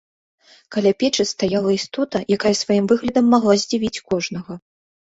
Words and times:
Каля 0.75 0.93
печы 1.03 1.25
стаяла 1.33 1.71
істота, 1.79 2.23
якая 2.39 2.55
сваім 2.63 2.91
выглядам 2.95 3.25
магла 3.37 3.53
здзівіць 3.69 4.03
кожнага. 4.13 4.63